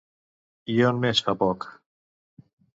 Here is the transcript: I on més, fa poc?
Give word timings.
I 0.77 0.77
on 0.87 1.03
més, 1.05 1.23
fa 1.29 1.37
poc? 1.45 1.71